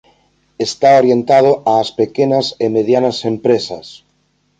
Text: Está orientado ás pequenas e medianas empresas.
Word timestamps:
Está 0.67 0.89
orientado 1.01 1.51
ás 1.77 1.89
pequenas 1.99 2.45
e 2.63 2.65
medianas 2.77 3.17
empresas. 3.31 3.87